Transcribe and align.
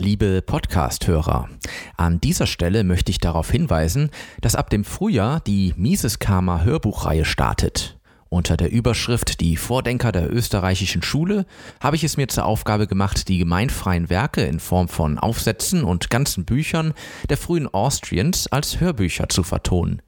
Liebe 0.00 0.40
Podcast-Hörer, 0.40 1.50
an 1.98 2.22
dieser 2.22 2.46
Stelle 2.46 2.84
möchte 2.84 3.10
ich 3.10 3.18
darauf 3.18 3.50
hinweisen, 3.50 4.10
dass 4.40 4.56
ab 4.56 4.70
dem 4.70 4.82
Frühjahr 4.82 5.40
die 5.40 5.74
Mises 5.76 6.18
Karma 6.18 6.62
Hörbuchreihe 6.62 7.26
startet. 7.26 7.98
Unter 8.30 8.56
der 8.56 8.72
Überschrift 8.72 9.42
Die 9.42 9.58
Vordenker 9.58 10.10
der 10.10 10.32
österreichischen 10.32 11.02
Schule 11.02 11.44
habe 11.80 11.96
ich 11.96 12.04
es 12.04 12.16
mir 12.16 12.28
zur 12.28 12.46
Aufgabe 12.46 12.86
gemacht, 12.86 13.28
die 13.28 13.36
gemeinfreien 13.36 14.08
Werke 14.08 14.40
in 14.40 14.58
Form 14.58 14.88
von 14.88 15.18
Aufsätzen 15.18 15.84
und 15.84 16.08
ganzen 16.08 16.46
Büchern 16.46 16.94
der 17.28 17.36
frühen 17.36 17.68
Austrians 17.68 18.46
als 18.46 18.80
Hörbücher 18.80 19.28
zu 19.28 19.42
vertonen. 19.42 20.00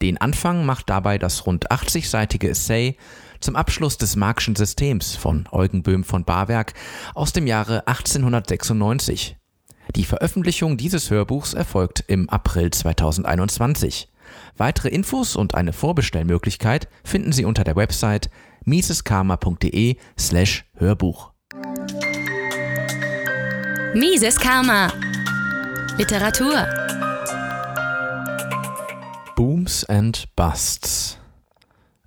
Den 0.00 0.18
Anfang 0.18 0.64
macht 0.64 0.88
dabei 0.90 1.18
das 1.18 1.46
rund 1.46 1.70
80-seitige 1.70 2.48
Essay 2.48 2.96
zum 3.40 3.56
Abschluss 3.56 3.98
des 3.98 4.16
Marxischen 4.16 4.56
Systems 4.56 5.16
von 5.16 5.48
Eugen 5.50 5.82
Böhm 5.82 6.04
von 6.04 6.24
Barwerk 6.24 6.74
aus 7.14 7.32
dem 7.32 7.46
Jahre 7.46 7.86
1896. 7.86 9.36
Die 9.96 10.04
Veröffentlichung 10.04 10.76
dieses 10.76 11.10
Hörbuchs 11.10 11.54
erfolgt 11.54 12.04
im 12.06 12.28
April 12.28 12.70
2021. 12.70 14.08
Weitere 14.56 14.88
Infos 14.88 15.34
und 15.34 15.54
eine 15.54 15.72
Vorbestellmöglichkeit 15.72 16.88
finden 17.02 17.32
Sie 17.32 17.44
unter 17.44 17.64
der 17.64 17.76
Website 17.76 18.28
miseskarma.de 18.64 19.96
slash 20.18 20.64
Hörbuch. 20.74 21.32
Mises 23.94 24.38
Karma 24.38 24.92
Literatur 25.96 27.07
Booms 29.68 29.84
and 29.84 30.34
Busts 30.34 31.18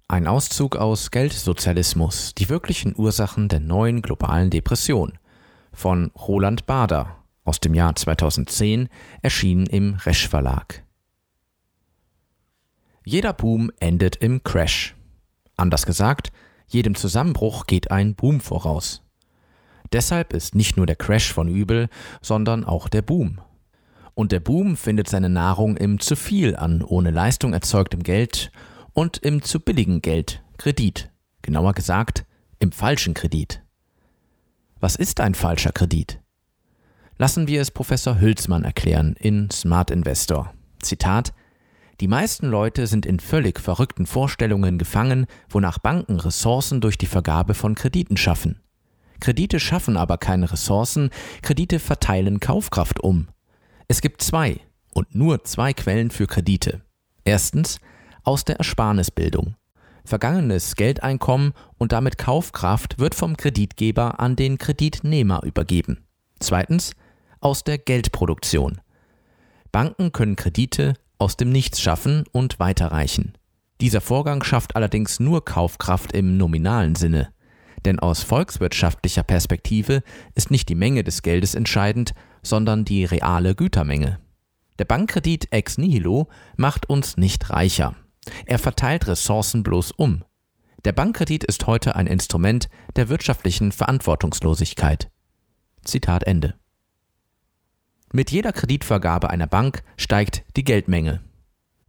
Ein 0.07 0.25
Auszug 0.25 0.77
aus 0.77 1.11
Geldsozialismus, 1.11 2.33
die 2.33 2.49
wirklichen 2.49 2.95
Ursachen 2.97 3.49
der 3.49 3.59
neuen 3.59 4.01
globalen 4.01 4.49
Depression 4.49 5.19
von 5.71 6.09
Roland 6.15 6.65
Bader 6.65 7.17
aus 7.43 7.59
dem 7.59 7.75
Jahr 7.75 7.95
2010, 7.95 8.89
erschienen 9.21 9.67
im 9.67 9.93
Resch 9.93 10.27
Verlag. 10.27 10.83
Jeder 13.05 13.31
Boom 13.31 13.71
endet 13.79 14.15
im 14.15 14.41
Crash. 14.43 14.95
Anders 15.55 15.85
gesagt, 15.85 16.31
jedem 16.65 16.95
Zusammenbruch 16.95 17.67
geht 17.67 17.91
ein 17.91 18.15
Boom 18.15 18.41
voraus. 18.41 19.03
Deshalb 19.91 20.33
ist 20.33 20.55
nicht 20.55 20.77
nur 20.77 20.87
der 20.87 20.95
Crash 20.95 21.31
von 21.31 21.47
übel, 21.47 21.89
sondern 22.23 22.63
auch 22.65 22.89
der 22.89 23.03
Boom. 23.03 23.39
Und 24.13 24.31
der 24.31 24.39
Boom 24.39 24.75
findet 24.77 25.09
seine 25.09 25.29
Nahrung 25.29 25.77
im 25.77 25.99
zu 25.99 26.15
viel 26.15 26.55
an 26.55 26.81
ohne 26.83 27.11
Leistung 27.11 27.53
erzeugtem 27.53 28.03
Geld 28.03 28.51
und 28.93 29.17
im 29.19 29.41
zu 29.41 29.59
billigen 29.59 30.01
Geld, 30.01 30.43
Kredit. 30.57 31.09
Genauer 31.41 31.73
gesagt, 31.73 32.25
im 32.59 32.71
falschen 32.71 33.13
Kredit. 33.13 33.63
Was 34.79 34.95
ist 34.95 35.21
ein 35.21 35.33
falscher 35.33 35.71
Kredit? 35.71 36.19
Lassen 37.17 37.47
wir 37.47 37.61
es 37.61 37.71
Professor 37.71 38.19
Hülsmann 38.19 38.63
erklären 38.63 39.15
in 39.19 39.49
Smart 39.51 39.91
Investor. 39.91 40.53
Zitat 40.81 41.33
die 42.01 42.07
meisten 42.07 42.47
Leute 42.47 42.87
sind 42.87 43.05
in 43.05 43.19
völlig 43.19 43.59
verrückten 43.59 44.07
Vorstellungen 44.07 44.79
gefangen, 44.79 45.27
wonach 45.49 45.77
Banken 45.77 46.19
Ressourcen 46.19 46.81
durch 46.81 46.97
die 46.97 47.05
Vergabe 47.05 47.53
von 47.53 47.75
Krediten 47.75 48.17
schaffen. 48.17 48.59
Kredite 49.19 49.59
schaffen 49.59 49.97
aber 49.97 50.17
keine 50.17 50.51
Ressourcen, 50.51 51.11
Kredite 51.43 51.77
verteilen 51.77 52.39
Kaufkraft 52.39 52.99
um. 53.01 53.27
Es 53.91 53.99
gibt 53.99 54.21
zwei 54.21 54.61
und 54.93 55.15
nur 55.15 55.43
zwei 55.43 55.73
Quellen 55.73 56.11
für 56.11 56.25
Kredite. 56.25 56.79
Erstens 57.25 57.81
aus 58.23 58.45
der 58.45 58.55
Ersparnisbildung. 58.55 59.57
Vergangenes 60.05 60.77
Geldeinkommen 60.77 61.51
und 61.77 61.91
damit 61.91 62.17
Kaufkraft 62.17 62.99
wird 62.99 63.15
vom 63.15 63.35
Kreditgeber 63.35 64.21
an 64.21 64.37
den 64.37 64.57
Kreditnehmer 64.57 65.43
übergeben. 65.43 66.05
Zweitens 66.39 66.93
aus 67.41 67.65
der 67.65 67.79
Geldproduktion. 67.79 68.79
Banken 69.73 70.13
können 70.13 70.37
Kredite 70.37 70.93
aus 71.17 71.35
dem 71.35 71.51
Nichts 71.51 71.81
schaffen 71.81 72.23
und 72.31 72.59
weiterreichen. 72.59 73.33
Dieser 73.81 73.99
Vorgang 73.99 74.41
schafft 74.41 74.77
allerdings 74.77 75.19
nur 75.19 75.43
Kaufkraft 75.43 76.13
im 76.13 76.37
nominalen 76.37 76.95
Sinne. 76.95 77.33
Denn 77.83 77.99
aus 77.99 78.23
volkswirtschaftlicher 78.23 79.23
Perspektive 79.23 80.01
ist 80.33 80.49
nicht 80.49 80.69
die 80.69 80.75
Menge 80.75 81.03
des 81.03 81.23
Geldes 81.23 81.55
entscheidend, 81.55 82.13
sondern 82.41 82.85
die 82.85 83.05
reale 83.05 83.55
Gütermenge. 83.55 84.19
Der 84.79 84.85
Bankkredit 84.85 85.51
ex 85.51 85.77
nihilo 85.77 86.27
macht 86.57 86.89
uns 86.89 87.17
nicht 87.17 87.49
reicher. 87.49 87.95
Er 88.45 88.59
verteilt 88.59 89.07
Ressourcen 89.07 89.63
bloß 89.63 89.91
um. 89.91 90.23
Der 90.85 90.93
Bankkredit 90.93 91.43
ist 91.43 91.67
heute 91.67 91.95
ein 91.95 92.07
Instrument 92.07 92.69
der 92.95 93.09
wirtschaftlichen 93.09 93.71
Verantwortungslosigkeit. 93.71 95.11
Zitat 95.83 96.23
Ende. 96.23 96.55
Mit 98.11 98.31
jeder 98.31 98.51
Kreditvergabe 98.51 99.29
einer 99.29 99.47
Bank 99.47 99.83
steigt 99.95 100.43
die 100.57 100.63
Geldmenge. 100.63 101.21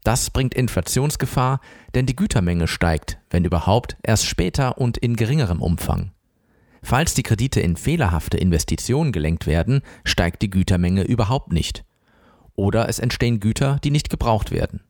Das 0.05 0.31
bringt 0.31 0.55
Inflationsgefahr, 0.55 1.61
denn 1.95 2.07
die 2.07 2.17
Gütermenge 2.17 2.69
steigt, 2.69 3.19
wenn 3.31 3.45
überhaupt, 3.45 3.97
erst 4.03 4.27
später 4.27 4.79
und 4.79 4.99
in 4.99 5.17
geringerem 5.17 5.63
Umfang. 5.63 6.13
Falls 6.83 7.15
die 7.15 7.23
Kredite 7.23 7.61
in 7.61 7.77
fehlerhafte 7.77 8.37
Investitionen 8.37 9.13
gelenkt 9.13 9.47
werden, 9.47 9.83
steigt 10.05 10.43
die 10.43 10.51
Gütermenge 10.51 11.03
überhaupt 11.03 11.53
nicht. 11.53 11.85
Oder 12.57 12.89
es 12.89 12.99
entstehen 12.99 13.41
Güter, 13.41 13.79
die 13.83 13.91
nicht 13.91 14.11
gebraucht 14.11 14.51
werden. 14.51 14.81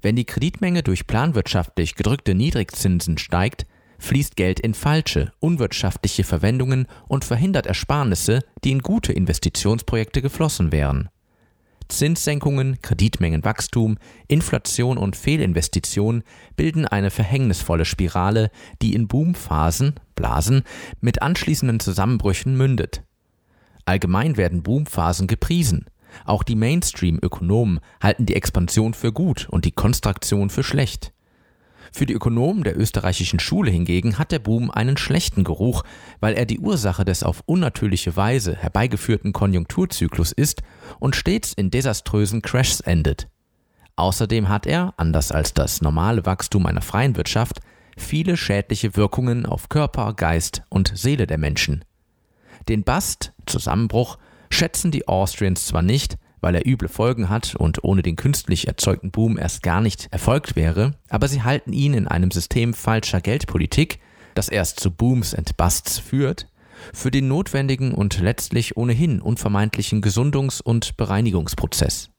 Wenn 0.00 0.16
die 0.16 0.24
Kreditmenge 0.24 0.82
durch 0.82 1.06
planwirtschaftlich 1.06 1.94
gedrückte 1.94 2.34
Niedrigzinsen 2.34 3.18
steigt, 3.18 3.66
fließt 3.98 4.36
Geld 4.36 4.60
in 4.60 4.74
falsche, 4.74 5.32
unwirtschaftliche 5.40 6.22
Verwendungen 6.22 6.86
und 7.08 7.24
verhindert 7.24 7.66
Ersparnisse, 7.66 8.40
die 8.62 8.70
in 8.70 8.80
gute 8.80 9.12
Investitionsprojekte 9.12 10.22
geflossen 10.22 10.70
wären. 10.70 11.08
Zinssenkungen, 11.88 12.80
Kreditmengenwachstum, 12.82 13.98
Inflation 14.28 14.98
und 14.98 15.16
Fehlinvestitionen 15.16 16.24
bilden 16.56 16.84
eine 16.84 17.10
verhängnisvolle 17.10 17.84
Spirale, 17.84 18.50
die 18.82 18.94
in 18.94 19.06
Boomphasen, 19.08 19.94
Blasen, 20.16 20.64
mit 21.00 21.22
anschließenden 21.22 21.78
Zusammenbrüchen 21.78 22.56
mündet. 22.56 23.04
Allgemein 23.84 24.36
werden 24.36 24.64
Boomphasen 24.64 25.28
gepriesen. 25.28 25.86
Auch 26.24 26.42
die 26.42 26.56
Mainstream-Ökonomen 26.56 27.78
halten 28.02 28.26
die 28.26 28.34
Expansion 28.34 28.94
für 28.94 29.12
gut 29.12 29.48
und 29.48 29.64
die 29.64 29.72
Konstraktion 29.72 30.50
für 30.50 30.64
schlecht. 30.64 31.12
Für 31.92 32.04
die 32.04 32.14
Ökonomen 32.14 32.64
der 32.64 32.78
österreichischen 32.78 33.38
Schule 33.38 33.70
hingegen 33.70 34.18
hat 34.18 34.32
der 34.32 34.38
Boom 34.38 34.70
einen 34.70 34.96
schlechten 34.96 35.44
Geruch, 35.44 35.82
weil 36.20 36.34
er 36.34 36.44
die 36.44 36.58
Ursache 36.58 37.04
des 37.04 37.22
auf 37.22 37.42
unnatürliche 37.46 38.16
Weise 38.16 38.56
herbeigeführten 38.56 39.32
Konjunkturzyklus 39.32 40.32
ist 40.32 40.62
und 40.98 41.16
stets 41.16 41.52
in 41.52 41.70
desaströsen 41.70 42.42
Crashs 42.42 42.80
endet. 42.80 43.28
Außerdem 43.96 44.48
hat 44.48 44.66
er, 44.66 44.92
anders 44.98 45.32
als 45.32 45.54
das 45.54 45.80
normale 45.80 46.26
Wachstum 46.26 46.66
einer 46.66 46.82
freien 46.82 47.16
Wirtschaft, 47.16 47.60
viele 47.96 48.36
schädliche 48.36 48.96
Wirkungen 48.96 49.46
auf 49.46 49.68
Körper, 49.68 50.14
Geist 50.14 50.62
und 50.68 50.92
Seele 50.96 51.26
der 51.26 51.38
Menschen. 51.38 51.84
Den 52.68 52.84
Bast, 52.84 53.32
Zusammenbruch, 53.46 54.18
schätzen 54.50 54.90
die 54.90 55.08
Austrians 55.08 55.66
zwar 55.66 55.82
nicht, 55.82 56.16
weil 56.40 56.54
er 56.54 56.66
üble 56.66 56.88
Folgen 56.88 57.28
hat 57.28 57.54
und 57.54 57.82
ohne 57.82 58.02
den 58.02 58.16
künstlich 58.16 58.68
erzeugten 58.68 59.10
Boom 59.10 59.38
erst 59.38 59.62
gar 59.62 59.80
nicht 59.80 60.08
erfolgt 60.12 60.54
wäre, 60.54 60.94
aber 61.08 61.28
sie 61.28 61.42
halten 61.42 61.72
ihn 61.72 61.94
in 61.94 62.06
einem 62.06 62.30
System 62.30 62.74
falscher 62.74 63.20
Geldpolitik, 63.20 63.98
das 64.34 64.48
erst 64.48 64.80
zu 64.80 64.90
Booms 64.90 65.34
and 65.34 65.56
Busts 65.56 65.98
führt, 65.98 66.48
für 66.92 67.10
den 67.10 67.26
notwendigen 67.26 67.92
und 67.92 68.20
letztlich 68.20 68.76
ohnehin 68.76 69.20
unvermeidlichen 69.20 70.02
Gesundungs- 70.02 70.60
und 70.60 70.96
Bereinigungsprozess. 70.96 72.10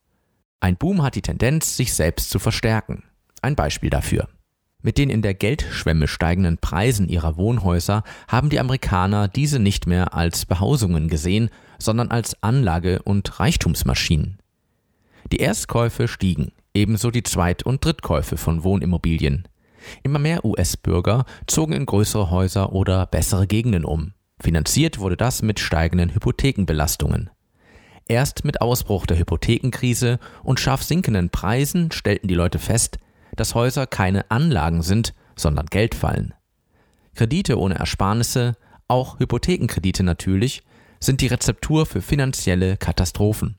Ein 0.59 0.77
Boom 0.77 1.03
hat 1.03 1.15
die 1.15 1.21
Tendenz, 1.21 1.77
sich 1.77 1.94
selbst 1.94 2.31
zu 2.31 2.39
verstärken. 2.39 3.03
Ein 3.41 3.55
Beispiel 3.55 3.91
dafür. 3.91 4.27
Mit 4.83 4.97
den 4.97 5.09
in 5.09 5.21
der 5.21 5.33
Geldschwemme 5.33 6.07
steigenden 6.07 6.59
Preisen 6.59 7.09
ihrer 7.09 7.35
Wohnhäuser 7.35 8.03
haben 8.27 8.49
die 8.49 8.59
Amerikaner 8.59 9.27
diese 9.27 9.59
nicht 9.59 9.88
mehr 9.88 10.13
als 10.13 10.45
Behausungen 10.45 11.07
gesehen, 11.07 11.49
sondern 11.79 12.11
als 12.11 12.41
Anlage- 12.43 13.01
und 13.01 13.39
Reichtumsmaschinen. 13.39 14.38
Die 15.31 15.38
Erstkäufe 15.38 16.07
stiegen, 16.07 16.51
ebenso 16.74 17.12
die 17.12 17.24
Zweit- 17.24 17.63
und 17.63 17.83
Drittkäufe 17.83 18.38
von 18.38 18.63
Wohnimmobilien. 18.63 19.47
Immer 20.03 20.19
mehr 20.19 20.45
US-Bürger 20.45 21.25
zogen 21.47 21.73
in 21.73 21.85
größere 21.85 22.30
Häuser 22.30 22.73
oder 22.73 23.06
bessere 23.07 23.47
Gegenden 23.47 23.83
um. 23.83 24.13
Finanziert 24.39 25.00
wurde 25.00 25.18
das 25.18 25.41
mit 25.41 25.59
steigenden 25.59 26.13
Hypothekenbelastungen. 26.13 27.31
Erst 28.07 28.45
mit 28.45 28.62
Ausbruch 28.62 29.06
der 29.06 29.18
Hypothekenkrise 29.18 30.19
und 30.44 30.59
scharf 30.59 30.83
sinkenden 30.83 31.30
Preisen 31.30 31.91
stellten 31.91 32.27
die 32.27 32.35
Leute 32.35 32.59
fest, 32.59 33.00
dass 33.38 33.56
Häuser 33.56 33.88
keine 33.88 34.30
Anlagen 34.30 34.81
sind, 34.81 35.13
sondern 35.36 35.68
Geldfallen. 35.68 36.34
Kredite 37.16 37.57
ohne 37.57 37.75
Ersparnisse, 37.75 38.56
auch 38.88 39.19
Hypothekenkredite 39.19 40.04
natürlich, 40.04 40.63
sind 41.00 41.22
die 41.22 41.28
Rezeptur 41.28 41.86
für 41.86 42.01
finanzielle 42.01 42.78
Katastrophen. 42.78 43.57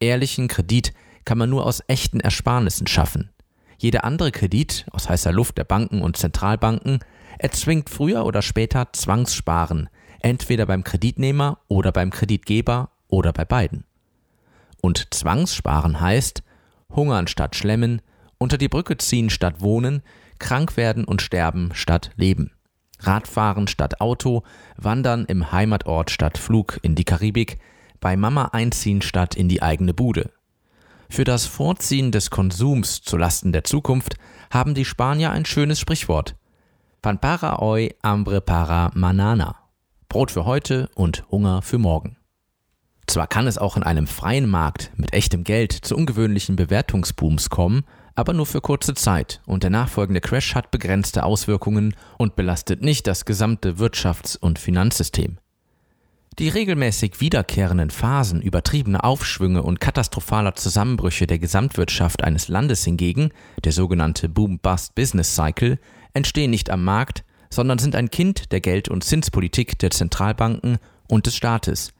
Ehrlichen 0.00 0.48
Kredit 0.48 0.92
kann 1.24 1.38
man 1.38 1.50
nur 1.50 1.64
aus 1.64 1.82
echten 1.86 2.20
Ersparnissen 2.20 2.86
schaffen. 2.86 3.30
Jeder 3.78 4.04
andere 4.04 4.32
Kredit 4.32 4.86
aus 4.92 5.08
heißer 5.08 5.32
Luft 5.32 5.58
der 5.58 5.64
Banken 5.64 6.02
und 6.02 6.16
Zentralbanken 6.16 7.00
erzwingt 7.38 7.90
früher 7.90 8.24
oder 8.24 8.42
später 8.42 8.92
Zwangssparen, 8.92 9.88
entweder 10.20 10.66
beim 10.66 10.84
Kreditnehmer 10.84 11.58
oder 11.68 11.92
beim 11.92 12.10
Kreditgeber 12.10 12.90
oder 13.08 13.32
bei 13.32 13.44
beiden. 13.44 13.84
Und 14.80 15.12
Zwangssparen 15.14 16.00
heißt 16.00 16.42
hungern 16.94 17.26
statt 17.26 17.56
schlemmen, 17.56 18.02
unter 18.42 18.58
die 18.58 18.68
Brücke 18.68 18.98
ziehen 18.98 19.30
statt 19.30 19.60
wohnen, 19.60 20.02
krank 20.38 20.76
werden 20.76 21.04
und 21.04 21.22
sterben 21.22 21.70
statt 21.72 22.10
leben. 22.16 22.50
Radfahren 22.98 23.68
statt 23.68 24.00
Auto, 24.00 24.42
Wandern 24.76 25.24
im 25.24 25.52
Heimatort 25.52 26.10
statt 26.10 26.38
Flug 26.38 26.78
in 26.82 26.94
die 26.94 27.04
Karibik, 27.04 27.58
bei 28.00 28.16
Mama 28.16 28.46
einziehen 28.52 29.00
statt 29.00 29.34
in 29.34 29.48
die 29.48 29.62
eigene 29.62 29.94
Bude. 29.94 30.30
Für 31.08 31.24
das 31.24 31.46
Vorziehen 31.46 32.10
des 32.10 32.30
Konsums 32.30 33.02
zu 33.02 33.16
Lasten 33.16 33.52
der 33.52 33.64
Zukunft 33.64 34.16
haben 34.50 34.74
die 34.74 34.84
Spanier 34.84 35.30
ein 35.30 35.44
schönes 35.44 35.78
Sprichwort. 35.78 36.36
Pan 37.00 37.18
para 37.18 37.58
hoy, 37.58 37.94
hambre 38.02 38.40
para 38.40 38.90
manana. 38.94 39.56
Brot 40.08 40.30
für 40.30 40.46
heute 40.46 40.88
und 40.94 41.24
Hunger 41.30 41.62
für 41.62 41.78
morgen. 41.78 42.16
Zwar 43.06 43.26
kann 43.26 43.46
es 43.46 43.58
auch 43.58 43.76
in 43.76 43.82
einem 43.82 44.06
freien 44.06 44.48
Markt 44.48 44.90
mit 44.96 45.12
echtem 45.12 45.44
Geld 45.44 45.72
zu 45.72 45.96
ungewöhnlichen 45.96 46.56
Bewertungsbooms 46.56 47.50
kommen, 47.50 47.84
aber 48.14 48.32
nur 48.32 48.46
für 48.46 48.60
kurze 48.60 48.94
Zeit 48.94 49.40
und 49.46 49.62
der 49.62 49.70
nachfolgende 49.70 50.20
Crash 50.20 50.54
hat 50.54 50.70
begrenzte 50.70 51.24
Auswirkungen 51.24 51.94
und 52.18 52.36
belastet 52.36 52.82
nicht 52.82 53.06
das 53.06 53.24
gesamte 53.24 53.78
Wirtschafts- 53.78 54.38
und 54.38 54.58
Finanzsystem. 54.58 55.38
Die 56.38 56.48
regelmäßig 56.48 57.20
wiederkehrenden 57.20 57.90
Phasen 57.90 58.40
übertriebener 58.40 59.04
Aufschwünge 59.04 59.62
und 59.62 59.80
katastrophaler 59.80 60.54
Zusammenbrüche 60.54 61.26
der 61.26 61.38
Gesamtwirtschaft 61.38 62.24
eines 62.24 62.48
Landes 62.48 62.84
hingegen, 62.84 63.32
der 63.64 63.72
sogenannte 63.72 64.30
Boom-Bust-Business-Cycle, 64.30 65.78
entstehen 66.14 66.50
nicht 66.50 66.70
am 66.70 66.84
Markt, 66.84 67.24
sondern 67.50 67.78
sind 67.78 67.94
ein 67.94 68.10
Kind 68.10 68.50
der 68.50 68.60
Geld- 68.60 68.88
und 68.88 69.04
Zinspolitik 69.04 69.78
der 69.78 69.90
Zentralbanken 69.90 70.78
und 71.06 71.26
des 71.26 71.36
Staates, 71.36 71.92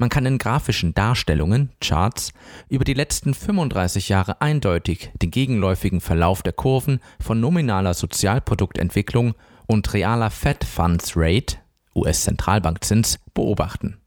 man 0.00 0.08
kann 0.08 0.24
in 0.24 0.38
grafischen 0.38 0.94
Darstellungen, 0.94 1.72
Charts, 1.82 2.32
über 2.70 2.84
die 2.84 2.94
letzten 2.94 3.34
35 3.34 4.08
Jahre 4.08 4.40
eindeutig 4.40 5.10
den 5.20 5.30
gegenläufigen 5.30 6.00
Verlauf 6.00 6.42
der 6.42 6.54
Kurven 6.54 7.00
von 7.20 7.38
nominaler 7.38 7.92
Sozialproduktentwicklung 7.92 9.34
und 9.66 9.92
realer 9.92 10.30
Fed 10.30 10.64
Funds 10.64 11.12
Rate, 11.16 11.58
US-Zentralbankzins, 11.94 13.18
beobachten. 13.34 13.98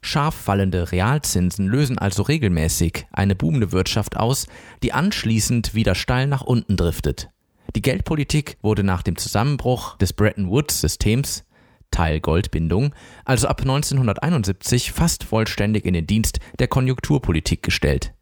Scharf 0.00 0.34
fallende 0.34 0.90
Realzinsen 0.90 1.66
lösen 1.66 1.98
also 1.98 2.22
regelmäßig 2.22 3.06
eine 3.12 3.34
boomende 3.34 3.72
Wirtschaft 3.72 4.16
aus, 4.16 4.46
die 4.82 4.94
anschließend 4.94 5.74
wieder 5.74 5.94
steil 5.94 6.26
nach 6.26 6.42
unten 6.42 6.78
driftet. 6.78 7.28
Die 7.76 7.82
Geldpolitik 7.82 8.56
wurde 8.62 8.84
nach 8.84 9.02
dem 9.02 9.16
Zusammenbruch 9.16 9.98
des 9.98 10.14
Bretton 10.14 10.48
Woods-Systems 10.48 11.44
Teil 11.94 12.18
Goldbindung, 12.18 12.92
also 13.24 13.46
ab 13.46 13.60
1971 13.60 14.90
fast 14.90 15.22
vollständig 15.22 15.86
in 15.86 15.94
den 15.94 16.08
Dienst 16.08 16.40
der 16.58 16.66
Konjunkturpolitik 16.66 17.62
gestellt. 17.62 18.12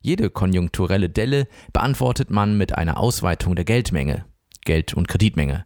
Jede 0.00 0.30
konjunkturelle 0.30 1.08
Delle 1.08 1.46
beantwortet 1.72 2.30
man 2.30 2.58
mit 2.58 2.76
einer 2.76 2.98
Ausweitung 2.98 3.54
der 3.54 3.64
Geldmenge, 3.64 4.24
Geld- 4.64 4.94
und 4.94 5.06
Kreditmenge. 5.06 5.64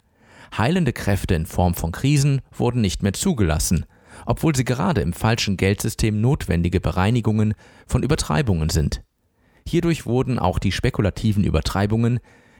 Heilende 0.55 0.93
Kräfte 0.93 1.33
in 1.33 1.47
Form 1.47 1.73
von 1.73 1.91
Krisen 1.91 2.41
wurden 2.51 2.81
nicht 2.81 3.01
mehr 3.01 3.13
zugelassen, 3.13 3.87
obwohl 4.27 4.55
sie 4.55 4.65
gerade 4.65 5.01
im 5.01 5.13
falschen 5.13 5.57
Geldsystem 5.57 6.21
notwendige 6.21 6.79
Bereinigungen 6.79 7.55
von 7.87 8.03
Übertreibungen 8.03 8.69
sind. 8.69 9.01
Hierdurch 9.67 10.05
wurden 10.05 10.37
auch 10.37 10.59
die 10.59 10.71
spekulativen 10.71 11.43
Übertreibungen, 11.43 12.19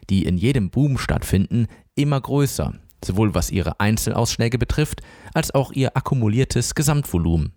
die 0.09 0.25
in 0.25 0.37
jedem 0.37 0.71
Boom 0.71 0.97
stattfinden, 0.97 1.67
immer 1.93 2.19
größer 2.19 2.73
sowohl 3.05 3.33
was 3.33 3.51
ihre 3.51 3.79
Einzelausschläge 3.79 4.57
betrifft, 4.57 5.01
als 5.33 5.53
auch 5.53 5.71
ihr 5.71 5.95
akkumuliertes 5.95 6.75
Gesamtvolumen. 6.75 7.53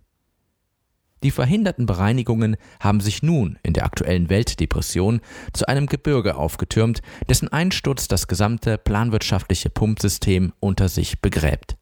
Die 1.23 1.31
verhinderten 1.31 1.85
Bereinigungen 1.85 2.55
haben 2.79 3.01
sich 3.01 3.21
nun 3.23 3.59
in 3.61 3.73
der 3.73 3.85
aktuellen 3.85 4.29
Weltdepression 4.29 5.19
zu 5.51 5.67
einem 5.67 5.87
Gebirge 5.87 6.35
aufgetürmt, 6.35 7.01
dessen 7.27 7.49
Einsturz 7.49 8.07
das 8.07 8.27
gesamte 8.27 8.77
planwirtschaftliche 8.77 9.69
Pumpsystem 9.69 10.53
unter 10.59 10.87
sich 10.87 11.19
begräbt. 11.19 11.75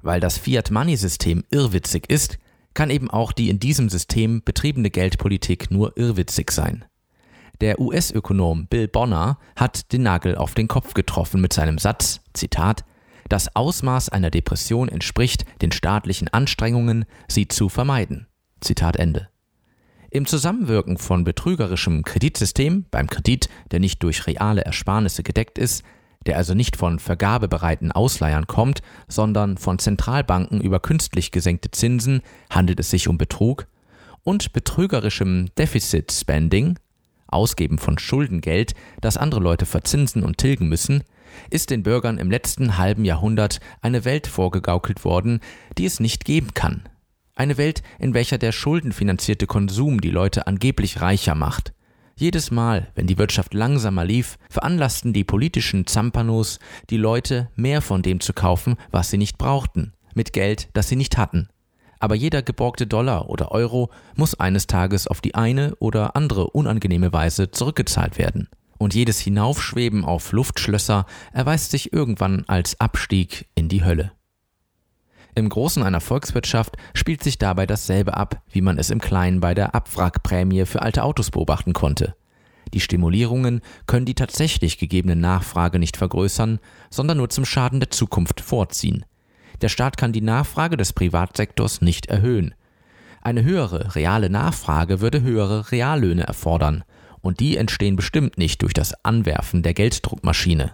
Weil 0.00 0.20
das 0.20 0.38
Fiat-Money-System 0.38 1.44
irrwitzig 1.50 2.08
ist, 2.08 2.38
kann 2.72 2.90
eben 2.90 3.10
auch 3.10 3.32
die 3.32 3.50
in 3.50 3.58
diesem 3.58 3.88
System 3.88 4.42
betriebene 4.42 4.90
Geldpolitik 4.90 5.70
nur 5.70 5.96
irrwitzig 5.98 6.50
sein. 6.50 6.84
Der 7.60 7.80
US-Ökonom 7.80 8.66
Bill 8.68 8.86
Bonner 8.86 9.38
hat 9.56 9.92
den 9.92 10.04
Nagel 10.04 10.36
auf 10.36 10.54
den 10.54 10.68
Kopf 10.68 10.94
getroffen 10.94 11.40
mit 11.40 11.52
seinem 11.52 11.78
Satz, 11.78 12.20
Zitat, 12.32 12.84
das 13.28 13.54
Ausmaß 13.54 14.08
einer 14.08 14.30
Depression 14.30 14.88
entspricht 14.88 15.44
den 15.60 15.72
staatlichen 15.72 16.28
Anstrengungen, 16.28 17.04
sie 17.26 17.48
zu 17.48 17.68
vermeiden. 17.68 18.26
Zitat 18.60 18.96
Ende. 18.96 19.28
Im 20.10 20.24
Zusammenwirken 20.24 20.96
von 20.96 21.24
betrügerischem 21.24 22.02
Kreditsystem 22.04 22.86
beim 22.90 23.08
Kredit, 23.08 23.50
der 23.70 23.80
nicht 23.80 24.02
durch 24.02 24.26
reale 24.26 24.64
Ersparnisse 24.64 25.22
gedeckt 25.22 25.58
ist, 25.58 25.82
der 26.26 26.36
also 26.36 26.54
nicht 26.54 26.76
von 26.76 26.98
vergabebereiten 26.98 27.92
Ausleihern 27.92 28.46
kommt, 28.46 28.80
sondern 29.06 29.58
von 29.58 29.78
Zentralbanken 29.78 30.60
über 30.60 30.80
künstlich 30.80 31.30
gesenkte 31.30 31.70
Zinsen, 31.70 32.22
handelt 32.50 32.80
es 32.80 32.90
sich 32.90 33.08
um 33.08 33.18
Betrug, 33.18 33.66
und 34.24 34.52
betrügerischem 34.52 35.48
Deficit 35.56 36.10
Spending, 36.10 36.78
Ausgeben 37.28 37.78
von 37.78 37.98
Schuldengeld, 37.98 38.74
das 39.00 39.16
andere 39.16 39.40
Leute 39.40 39.66
verzinsen 39.66 40.24
und 40.24 40.38
tilgen 40.38 40.68
müssen, 40.68 41.04
ist 41.50 41.70
den 41.70 41.82
Bürgern 41.82 42.18
im 42.18 42.30
letzten 42.30 42.78
halben 42.78 43.04
Jahrhundert 43.04 43.60
eine 43.80 44.04
Welt 44.04 44.26
vorgegaukelt 44.26 45.04
worden, 45.04 45.40
die 45.76 45.84
es 45.84 46.00
nicht 46.00 46.24
geben 46.24 46.54
kann. 46.54 46.88
Eine 47.34 47.56
Welt, 47.56 47.82
in 47.98 48.14
welcher 48.14 48.38
der 48.38 48.52
schuldenfinanzierte 48.52 49.46
Konsum 49.46 50.00
die 50.00 50.10
Leute 50.10 50.46
angeblich 50.46 51.00
reicher 51.00 51.34
macht. 51.34 51.72
Jedes 52.16 52.50
Mal, 52.50 52.90
wenn 52.96 53.06
die 53.06 53.18
Wirtschaft 53.18 53.54
langsamer 53.54 54.04
lief, 54.04 54.38
veranlassten 54.50 55.12
die 55.12 55.22
politischen 55.22 55.86
Zampanos 55.86 56.58
die 56.90 56.96
Leute, 56.96 57.48
mehr 57.54 57.80
von 57.80 58.02
dem 58.02 58.18
zu 58.18 58.32
kaufen, 58.32 58.76
was 58.90 59.10
sie 59.10 59.18
nicht 59.18 59.38
brauchten, 59.38 59.92
mit 60.14 60.32
Geld, 60.32 60.68
das 60.72 60.88
sie 60.88 60.96
nicht 60.96 61.16
hatten 61.16 61.48
aber 62.00 62.14
jeder 62.14 62.42
geborgte 62.42 62.86
Dollar 62.86 63.28
oder 63.28 63.52
Euro 63.52 63.90
muss 64.16 64.38
eines 64.38 64.66
Tages 64.66 65.06
auf 65.06 65.20
die 65.20 65.34
eine 65.34 65.74
oder 65.76 66.16
andere 66.16 66.50
unangenehme 66.50 67.12
Weise 67.12 67.50
zurückgezahlt 67.50 68.18
werden. 68.18 68.48
Und 68.78 68.94
jedes 68.94 69.18
Hinaufschweben 69.18 70.04
auf 70.04 70.32
Luftschlösser 70.32 71.06
erweist 71.32 71.72
sich 71.72 71.92
irgendwann 71.92 72.44
als 72.46 72.80
Abstieg 72.80 73.48
in 73.54 73.68
die 73.68 73.84
Hölle. 73.84 74.12
Im 75.34 75.48
Großen 75.48 75.82
einer 75.82 76.00
Volkswirtschaft 76.00 76.76
spielt 76.94 77.22
sich 77.22 77.38
dabei 77.38 77.66
dasselbe 77.66 78.16
ab, 78.16 78.42
wie 78.50 78.60
man 78.60 78.78
es 78.78 78.90
im 78.90 79.00
Kleinen 79.00 79.40
bei 79.40 79.54
der 79.54 79.74
Abwrackprämie 79.74 80.64
für 80.64 80.82
alte 80.82 81.04
Autos 81.04 81.30
beobachten 81.30 81.72
konnte. 81.72 82.14
Die 82.74 82.80
Stimulierungen 82.80 83.60
können 83.86 84.06
die 84.06 84.14
tatsächlich 84.14 84.78
gegebene 84.78 85.16
Nachfrage 85.16 85.78
nicht 85.78 85.96
vergrößern, 85.96 86.58
sondern 86.90 87.18
nur 87.18 87.30
zum 87.30 87.44
Schaden 87.44 87.80
der 87.80 87.90
Zukunft 87.90 88.40
vorziehen. 88.40 89.04
Der 89.60 89.68
Staat 89.68 89.96
kann 89.96 90.12
die 90.12 90.20
Nachfrage 90.20 90.76
des 90.76 90.92
Privatsektors 90.92 91.80
nicht 91.80 92.06
erhöhen. 92.06 92.54
Eine 93.20 93.42
höhere 93.42 93.96
reale 93.96 94.30
Nachfrage 94.30 95.00
würde 95.00 95.22
höhere 95.22 95.72
Reallöhne 95.72 96.22
erfordern, 96.26 96.84
und 97.20 97.40
die 97.40 97.56
entstehen 97.56 97.96
bestimmt 97.96 98.38
nicht 98.38 98.62
durch 98.62 98.72
das 98.72 99.04
Anwerfen 99.04 99.62
der 99.62 99.74
Gelddruckmaschine. 99.74 100.72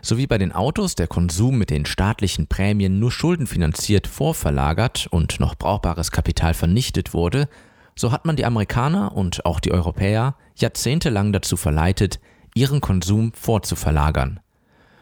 So 0.00 0.16
wie 0.16 0.28
bei 0.28 0.38
den 0.38 0.52
Autos 0.52 0.94
der 0.94 1.08
Konsum 1.08 1.58
mit 1.58 1.70
den 1.70 1.86
staatlichen 1.86 2.46
Prämien 2.46 3.00
nur 3.00 3.10
schuldenfinanziert 3.10 4.06
vorverlagert 4.06 5.08
und 5.10 5.40
noch 5.40 5.56
brauchbares 5.56 6.12
Kapital 6.12 6.54
vernichtet 6.54 7.12
wurde, 7.12 7.48
so 7.96 8.12
hat 8.12 8.24
man 8.24 8.36
die 8.36 8.44
Amerikaner 8.44 9.16
und 9.16 9.44
auch 9.44 9.60
die 9.60 9.72
Europäer 9.72 10.36
jahrzehntelang 10.56 11.32
dazu 11.32 11.56
verleitet, 11.56 12.20
ihren 12.54 12.80
Konsum 12.80 13.32
vorzuverlagern. 13.34 14.40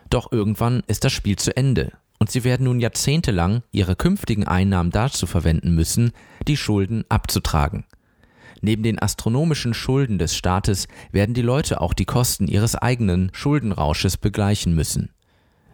Doch 0.09 0.33
irgendwann 0.33 0.83
ist 0.87 1.05
das 1.05 1.13
Spiel 1.13 1.37
zu 1.37 1.57
Ende 1.57 1.93
und 2.23 2.31
sie 2.31 2.45
werden 2.45 2.67
nun 2.67 2.79
jahrzehntelang 2.79 3.65
ihre 3.73 3.97
künftigen 3.97 4.47
Einnahmen 4.47 4.93
dazu 4.93 5.27
verwenden 5.27 5.75
müssen, 5.75 6.13
die 6.47 6.57
Schulden 6.57 7.05
abzutragen. 7.09 7.85
Neben 8.61 8.85
den 8.85 9.01
astronomischen 9.01 9.75
Schulden 9.75 10.21
des 10.21 10.37
Staates 10.37 10.87
werden 11.11 11.35
die 11.35 11.43
Leute 11.43 11.81
auch 11.81 11.95
die 11.95 12.05
Kosten 12.05 12.47
ihres 12.47 12.77
eigenen 12.77 13.31
Schuldenrausches 13.33 14.19
begleichen 14.19 14.73
müssen. 14.77 15.11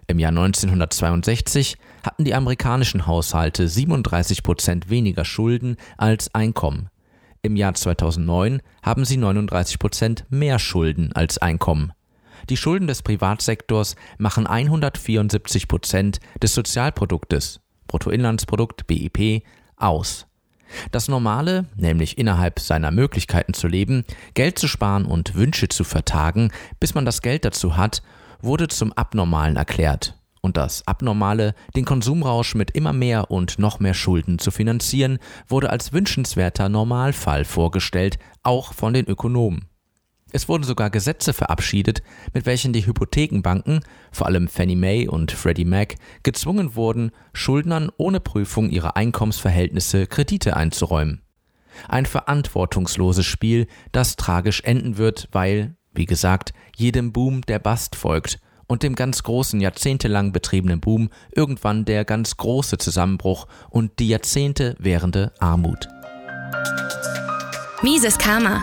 Im 0.06 0.18
Jahr 0.18 0.30
1962 0.30 1.76
hatten 2.02 2.24
die 2.24 2.34
amerikanischen 2.34 3.06
Haushalte 3.06 3.68
37 3.68 4.42
Prozent 4.42 4.88
weniger 4.88 5.26
Schulden 5.26 5.76
als 5.98 6.34
Einkommen. 6.34 6.88
Im 7.42 7.56
Jahr 7.56 7.74
2009 7.74 8.62
haben 8.82 9.04
sie 9.04 9.18
39 9.18 9.78
Prozent 9.78 10.24
mehr 10.30 10.58
Schulden 10.58 11.12
als 11.12 11.36
Einkommen. 11.36 11.92
Die 12.50 12.56
Schulden 12.56 12.86
des 12.86 13.02
Privatsektors 13.02 13.94
machen 14.16 14.46
174 14.46 15.68
Prozent 15.68 16.20
des 16.42 16.54
Sozialproduktes, 16.54 17.60
Bruttoinlandsprodukt 17.88 18.86
BIP, 18.86 19.42
aus. 19.76 20.26
Das 20.90 21.08
Normale, 21.08 21.66
nämlich 21.76 22.16
innerhalb 22.18 22.58
seiner 22.58 22.90
Möglichkeiten 22.90 23.54
zu 23.54 23.68
leben, 23.68 24.04
Geld 24.34 24.58
zu 24.58 24.66
sparen 24.66 25.04
und 25.04 25.34
Wünsche 25.34 25.68
zu 25.68 25.84
vertagen, 25.84 26.50
bis 26.80 26.94
man 26.94 27.04
das 27.04 27.22
Geld 27.22 27.44
dazu 27.44 27.76
hat, 27.76 28.02
wurde 28.40 28.68
zum 28.68 28.92
Abnormalen 28.92 29.56
erklärt. 29.56 30.14
und 30.40 30.56
das 30.56 30.86
Abnormale, 30.86 31.54
den 31.74 31.84
Konsumrausch 31.84 32.54
mit 32.54 32.70
immer 32.70 32.92
mehr 32.92 33.30
und 33.30 33.58
noch 33.58 33.80
mehr 33.80 33.92
Schulden 33.92 34.38
zu 34.38 34.52
finanzieren, 34.52 35.18
wurde 35.48 35.68
als 35.68 35.92
wünschenswerter 35.92 36.68
Normalfall 36.68 37.44
vorgestellt, 37.44 38.18
auch 38.44 38.72
von 38.72 38.94
den 38.94 39.06
Ökonomen. 39.06 39.68
Es 40.30 40.48
wurden 40.48 40.64
sogar 40.64 40.90
Gesetze 40.90 41.32
verabschiedet, 41.32 42.02
mit 42.34 42.44
welchen 42.44 42.72
die 42.72 42.84
Hypothekenbanken, 42.84 43.80
vor 44.12 44.26
allem 44.26 44.48
Fannie 44.48 44.76
Mae 44.76 45.08
und 45.08 45.32
Freddie 45.32 45.64
Mac, 45.64 45.94
gezwungen 46.22 46.74
wurden, 46.74 47.12
Schuldnern 47.32 47.90
ohne 47.96 48.20
Prüfung 48.20 48.68
ihrer 48.68 48.96
Einkommensverhältnisse 48.96 50.06
Kredite 50.06 50.56
einzuräumen. 50.56 51.22
Ein 51.88 52.06
verantwortungsloses 52.06 53.24
Spiel, 53.24 53.68
das 53.92 54.16
tragisch 54.16 54.62
enden 54.62 54.98
wird, 54.98 55.28
weil, 55.32 55.76
wie 55.94 56.06
gesagt, 56.06 56.52
jedem 56.76 57.12
Boom 57.12 57.42
der 57.42 57.58
Bast 57.58 57.96
folgt 57.96 58.38
und 58.66 58.82
dem 58.82 58.94
ganz 58.94 59.22
großen 59.22 59.60
jahrzehntelang 59.60 60.32
betriebenen 60.32 60.80
Boom 60.80 61.08
irgendwann 61.34 61.84
der 61.84 62.04
ganz 62.04 62.36
große 62.36 62.78
Zusammenbruch 62.78 63.46
und 63.70 63.98
die 63.98 64.08
Jahrzehnte 64.08 64.76
währende 64.78 65.32
Armut. 65.38 65.88
Mises 67.82 68.18
Karma, 68.18 68.62